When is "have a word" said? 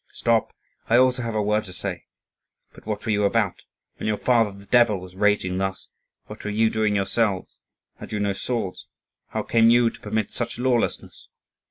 1.21-1.63